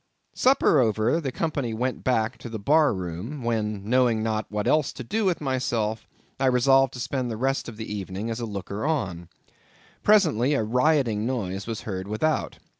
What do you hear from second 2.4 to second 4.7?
the bar room, when, knowing not what